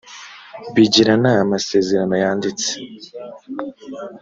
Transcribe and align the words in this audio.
bigirana 0.73 1.31
amasezerano 1.43 2.15
yanditse 2.23 2.71